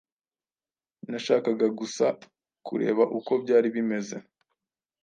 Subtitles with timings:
[1.09, 2.05] Nashakaga gusa
[2.67, 4.17] kureba uko byari bimeze.